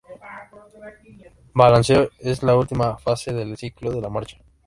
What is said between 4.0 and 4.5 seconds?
la marcha.